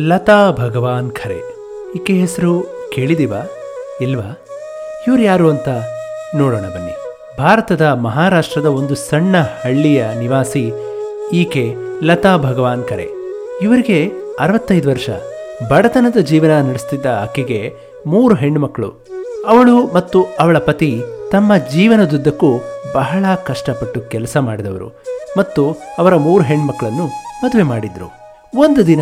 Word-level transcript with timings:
ಲತಾ 0.00 0.50
ಭಗವಾನ್ 0.50 1.10
ಖರೆ. 1.10 1.54
ಈಕೆ 1.96 2.12
ಹೆಸರು 2.12 2.66
ಕೇಳಿದಿವಾ 2.94 3.50
ಇಲ್ವಾ? 4.00 4.38
ಇವ್ರು 5.08 5.22
ಯಾರು 5.22 5.50
ಅಂತ 5.50 5.68
ನೋಡೋಣ 6.34 6.60
ಬನ್ನಿ. 6.60 6.96
ಭಾರತದ 7.38 7.82
ಮಹಾರಾಷ್ಟ್ರದ 7.82 8.66
ಒಂದು 8.66 8.94
ಸಣ್ಣ 8.94 9.36
ಹಳ್ಳಿಯ 9.64 10.04
ನಿವಾಸಿ 10.18 10.72
ಈಕೆ 11.32 11.74
ಲತಾ 12.02 12.36
ಭಗವಾನ್ 12.36 12.84
ಖರೆ. 12.84 13.08
ಇವರಿಗೆ 13.62 14.10
ಅರವತ್ತೈದು 14.40 14.90
ವರ್ಷ. 14.90 15.10
ಬಡತನದ 15.68 16.20
ಜೀವನ 16.20 16.60
ನಡೆಸ್ತಿದ್ದ 16.60 17.06
ಆಕೆಗೆ 17.06 17.74
ಮೂರು 18.06 18.34
ಹೆಣ್ಣುಮಕ್ಕಳು 18.34 19.06
ಅವಳು 19.46 19.94
ಮತ್ತು 19.94 20.24
ಅವಳ 20.40 20.58
ಪತಿ 20.58 21.02
ತಮ್ಮ 21.32 21.56
ಜೀವನದುದ್ದಕ್ಕೂ 21.56 22.58
ಬಹಳ 22.94 23.24
ಕಷ್ಟಪಟ್ಟು 23.46 24.00
ಕೆಲಸ 24.00 24.36
ಮಾಡಿದವರು 24.36 25.02
ಮತ್ತು 25.38 25.76
ಅವರ 25.98 26.16
ಮೂರು 26.16 26.44
ಹೆಣ್ಮಕ್ಳನ್ನು 26.44 27.06
ಮದುವೆ 27.44 27.62
ಮಾಡಿದ್ರು. 27.62 28.18
ಒಂದು 28.58 28.86
ದಿನ 28.86 29.00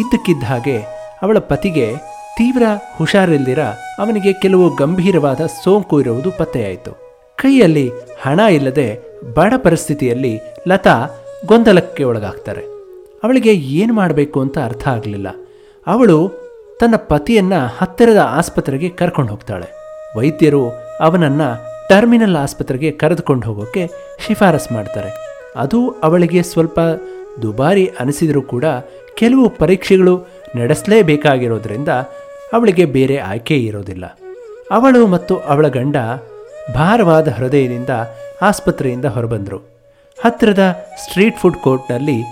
ಇದ್ದಕ್ಕಿದ್ದ 0.00 0.44
ಹಾಗೆ 0.44 0.78
ಅವಳ 1.22 1.38
ಪತಿಗೆ 1.38 1.94
ತೀವ್ರ 2.36 2.62
ಹುಷಾರಿಲ್ದಿರ 2.96 3.62
ಅವನಿಗೆ 3.98 4.32
ಕೆಲವು 4.32 4.76
ಗಂಭೀರವಾದ 4.76 5.40
ಸೋಂಕು 5.64 6.00
ಇರುವುದು 6.00 6.30
ಪತ್ತೆಯಾಯಿತು. 6.30 6.92
ಕೈಯಲ್ಲಿ 7.36 7.90
ಹಣ 8.22 8.40
ಇಲ್ಲದೆ 8.40 8.98
ಬಡ 9.34 9.54
ಪರಿಸ್ಥಿತಿಯಲ್ಲಿ 9.56 10.40
ಲತಾ 10.68 11.08
ಗೊಂದಲಕ್ಕೆ 11.46 12.04
ಒಳಗಾಗ್ತಾರೆ. 12.04 12.60
ಅವಳಿಗೆ 13.24 13.54
ಏನು 13.54 13.94
ಮಾಡಬೇಕು 13.94 14.40
ಅಂತ 14.40 14.58
ಅರ್ಥ 14.58 14.88
ಆಗಲಿಲ್ಲ. 14.88 15.28
ಅವಳು 15.86 16.30
ತನ್ನ 16.80 16.96
ಪತಿಯನ್ನ 16.96 17.52
ಹತ್ತಿರದ 17.78 18.16
ಆಸ್ಪತ್ರೆಗೆ 18.16 18.88
ಕರ್ಕೊಂಡು 18.88 19.30
ಹೋಗ್ತಾಳೆ. 19.30 19.68
ವೈದ್ಯರು 20.18 20.70
ಅವನನ್ನ 21.00 21.40
ಟರ್ಮಿನಲ್ 21.88 22.36
ಆಸ್ಪತ್ರೆಗೆ 22.36 22.90
ಕರೆದುಕೊಂಡು 22.90 23.46
ಹೋಗೋಕ್ಕೆ 23.46 23.90
ಶಿಫಾರಸ್ 24.26 24.72
ಮಾಡ್ತಾರೆ. 24.72 25.10
ಅದು 25.56 25.90
ಅವಳಿಗೆ 25.90 26.42
ಸ್ವಲ್ಪ 26.42 26.80
ದುಬಾರಿ 27.42 27.90
ಅನಿಸಿದರೂ 28.00 28.42
ಕೂಡ 28.42 28.64
ಕೆಲವು 29.14 29.48
ಪರೀಕ್ಷೆಗಳು 29.48 30.26
ನಡೆಸಲೇಬೇಕಾಗಿರೋದ್ರಿಂದ 30.56 31.88
ಅವಳಿಗೆ 32.52 32.84
ಬೇರೆ 32.84 33.18
ಆಯ್ಕೆ 33.18 33.56
ಇರೋದಿಲ್ಲ. 33.56 34.18
ಅವಳು 34.70 35.06
ಮತ್ತು 35.06 35.36
ಅವಳ 35.36 35.68
ಗಂಡ 35.68 35.96
ಭಾರವಾದ 36.74 37.28
ಹೃದಯದಿಂದ 37.28 37.88
ಆಸ್ಪತ್ರೆಯಿಂದ 38.42 39.04
ಹೊರಬಂದರು. 39.04 39.56
ಹತ್ತಿರದ 40.24 40.86
ಸ್ಟ್ರೀಟ್ 41.04 41.38
ಫುಡ್ 41.38 41.56
ಕೋರ್ಟ್ನಲ್ಲಿ 41.56 42.22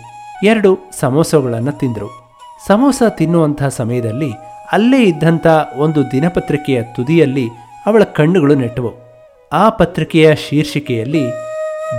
ಎರಡು 0.44 0.78
ಸಮೋಸಗಳನ್ನು 1.00 1.72
ತಿಂದರು. 1.72 2.28
ಸಮೋಸ 2.66 3.02
ತಿನ್ನುವಂಥ 3.08 3.62
ಸಮಯದಲ್ಲಿ 3.64 4.32
ಅಲ್ಲೇ 4.72 5.02
ಇದ್ದಂಥ 5.02 5.46
ಒಂದು 5.76 6.10
ದಿನಪತ್ರಿಕೆಯ 6.10 6.82
ತುದಿಯಲ್ಲಿ 6.82 7.48
ಅವಳ 7.86 8.02
ಕಣ್ಣುಗಳು 8.02 8.54
ನೆಟ್ಟವು. 8.54 9.08
ಆ 9.52 9.68
ಪತ್ರಿಕೆಯ 9.68 10.34
ಶೀರ್ಷಿಕೆಯಲ್ಲಿ 10.34 11.30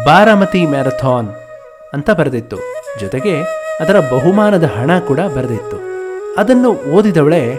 ಬಾರಾಮತಿ 0.06 0.66
ಮ್ಯಾರಥಾನ್ 0.66 1.30
ಅಂತ 1.94 2.09
ಬರೆದಿತ್ತು. 2.09 2.78
ಜೊತೆಗೆ 3.00 3.42
ಅದರ 3.80 4.00
ಬಹುಮಾನದ 4.00 4.64
ಹಣ 4.64 5.00
ಕೂಡ 5.00 5.20
ಬರೆದಿತ್ತು. 5.20 5.78
ಅದನ್ನು 6.38 6.70
ಓದಿದವಳೆ 6.70 7.56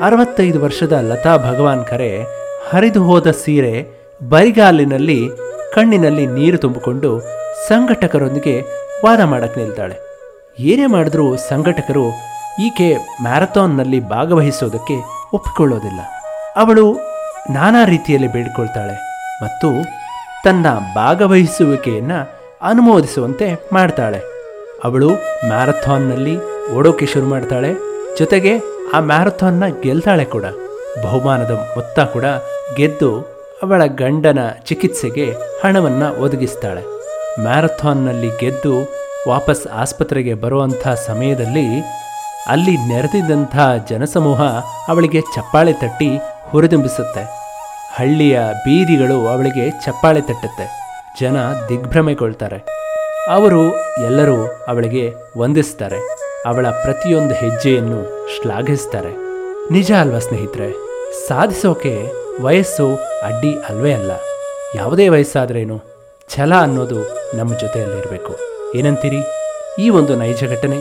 ಅರವತ್ತೈದು 0.00 0.60
ವರ್ಷದ 0.60 0.92
ಲತಾ 0.92 1.36
ಭಗವಾನ್ 1.36 1.84
ಕರೆ 1.84 2.22
ಹರಿದು 2.70 3.02
ಹೋದ 3.02 3.30
ಸೀರೆ 3.30 3.86
ಬರಿಗಾಲಿನಲ್ಲಿ 4.28 5.30
ಕಣ್ಣಿನಲ್ಲಿ 5.74 6.26
ನೀರು 6.26 6.58
ತುಂಬಿಕೊಂಡು 6.58 7.20
ಸಂಘಟಕರೊಂದಿಗೆ 7.68 8.60
ವಾದ 9.04 9.20
ಮಾಡಕ್ಕೆ 9.20 9.60
ನಿಲ್ತಾಳೆ. 9.60 9.94
ಏನೇ 10.58 10.86
ಮಾಡಿದ್ರೂ 10.86 11.36
ಸಂಘಟಕರು 11.36 12.04
ಈಕೆ 12.60 12.96
ಮ್ಯಾರಥಾನ್ನಲ್ಲಿ 13.22 14.08
ಭಾಗವಹಿಸೋದಕ್ಕೆ 14.08 14.94
ಒಪ್ಪಿಕೊಳ್ಳೋದಿಲ್ಲ. 15.32 16.00
ಅವಳು 16.56 16.94
ನಾನಾ 17.50 17.84
ರೀತಿಯಲ್ಲಿ 17.84 18.32
ಬೇಡಿಕೊಳ್ತಾಳೆ 18.32 18.94
ಮತ್ತು 19.42 19.84
ತನ್ನ 20.44 20.66
ಭಾಗವಹಿಸುವಿಕೆಯನ್ನು 20.94 22.36
ಅನುಮೋದಿಸುವಂತೆ 22.62 23.68
ಮಾಡ್ತಾಳೆ. 23.72 24.35
ಅವಳು 24.84 25.08
ಮ್ಯಾರಥಾನ್ನಲ್ಲಿ 25.46 26.38
ಓಡೋಕೆ 26.70 27.06
ಶುರು 27.06 27.26
ಮಾಡ್ತಾಳೆ. 27.26 27.74
ಜೊತೆಗೆ 28.18 28.58
ಆ 28.94 29.00
ಮ್ಯಾರಥಾನ್ನ 29.00 29.64
ಗೆಲ್ತಾಳೆ 29.82 30.24
ಕೂಡ. 30.24 30.44
ಬಹುಮಾನದ 31.02 31.50
ಮೊತ್ತ 31.50 32.00
ಕೂಡ 32.00 32.24
ಗೆದ್ದು 32.76 33.20
ಅವಳ 33.62 33.86
ಗಂಡನ 33.86 34.38
ಚಿಕಿತ್ಸೆಗೆ 34.66 35.34
ಹಣವನ್ನು 35.64 36.22
ಒದಗಿಸ್ತಾಳೆ. 36.22 36.82
ಮ್ಯಾರಥಾನ್ನಲ್ಲಿ 37.42 38.28
ಗೆದ್ದು 38.28 38.94
ವಾಪಸ್ 39.28 39.66
ಆಸ್ಪತ್ರೆಗೆ 39.66 40.34
ಬರುವಂಥ 40.34 40.88
ಸಮಯದಲ್ಲಿ 40.88 41.80
ಅಲ್ಲಿ 42.46 42.76
ನೆರೆದಿದ್ದಂಥ 42.76 43.56
ಜನಸಮೂಹ 43.88 44.42
ಅವಳಿಗೆ 44.88 45.20
ಚಪ್ಪಾಳೆ 45.20 45.72
ತಟ್ಟಿ 45.72 46.16
ಹುರಿದುಂಬಿಸುತ್ತೆ. 46.50 47.24
ಹಳ್ಳಿಯ 47.94 48.40
ಬೀದಿಗಳು 48.40 49.26
ಅವಳಿಗೆ 49.26 49.70
ಚಪ್ಪಾಳೆ 49.70 50.20
ತಟ್ಟುತ್ತೆ. 50.20 50.70
ಜನ 51.20 51.36
ದಿಗ್ಭ್ರಮೆಗೊಳ್ತಾರೆ. 51.68 52.75
ಅವರು 53.28 53.72
ಎಲ್ಲರೂ 54.04 54.46
ಅವಳಿಗೆ 54.68 55.14
ವಂದಿಸ್ತಾರೆ. 55.38 56.16
ಅವಳ 56.46 56.66
ಪ್ರತಿಯೊಂದು 56.66 57.34
ಹೆಜ್ಜೆಯನ್ನು 57.34 58.28
ಶ್ಲಾಘಿಸ್ತಾರೆ. 58.36 59.16
ನಿಜ 59.72 59.92
ಅಲ್ವಾ 59.92 60.18
ಸ್ನೇಹಿತರೆ? 60.18 60.72
ಸಾಧಿಸೋಕೆ 61.28 62.06
ವಯಸ್ಸು 62.42 62.94
ಅಡ್ಡಿ 63.22 63.54
ಅಲ್ವೇ 63.54 63.94
ಅಲ್ಲ. 63.94 64.10
ಯಾವುದೇ 64.74 65.08
ವಯಸ್ಸಾದ್ರೇನು 65.08 65.80
ಛಲ 66.28 66.54
ಅನ್ನೋದು 66.54 67.02
ನಮ್ಮ 67.36 67.58
ಜೊತೆಯಲ್ಲಿರಬೇಕು 67.58 68.36
ಏನಂತೀರಿ? 68.74 69.18
ಈ 69.78 69.90
ಒಂದು 69.90 70.16
ನೈಜ 70.16 70.44
ಘಟನೆ 70.44 70.76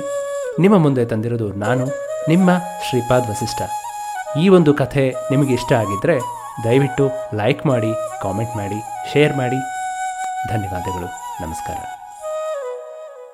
ನಿಮ್ಮ 0.60 0.78
ಮುಂದೆ 0.78 1.06
ತಂದಿರೋದು 1.06 1.48
ನಾನು, 1.48 1.86
ನಿಮ್ಮ 2.28 2.50
ಶ್ರೀಪಾದ್ 2.90 3.28
ವಸಿಷ್ಠ. 3.28 3.62
ಈ 4.38 4.50
ಒಂದು 4.50 4.74
ಕಥೆ 4.74 5.14
ನಿಮಗೆ 5.32 5.54
ಇಷ್ಟ 5.54 5.74
ಆಗಿದ್ದರೆ 5.74 6.20
ದಯವಿಟ್ಟು 6.64 7.10
ಲೈಕ್ 7.36 7.66
ಮಾಡಿ, 7.66 8.22
ಕಾಮೆಂಟ್ 8.22 8.58
ಮಾಡಿ, 8.58 9.12
ಶೇರ್ 9.14 9.38
ಮಾಡಿ. 9.38 9.60
ಧನ್ಯವಾದಗಳು. 10.50 11.06
ನಮಸ್ಕಾರ. 11.46 12.05